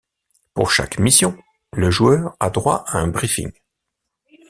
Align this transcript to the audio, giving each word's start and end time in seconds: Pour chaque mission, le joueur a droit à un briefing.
Pour 0.55 0.71
chaque 0.71 0.97
mission, 0.97 1.37
le 1.73 1.91
joueur 1.91 2.35
a 2.39 2.49
droit 2.49 2.83
à 2.87 2.97
un 2.97 3.07
briefing. 3.07 3.51